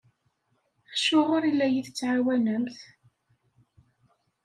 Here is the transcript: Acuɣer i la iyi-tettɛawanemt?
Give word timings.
Acuɣer 0.93 1.43
i 1.45 1.51
la 1.53 1.65
iyi-tettɛawanemt? 1.69 2.77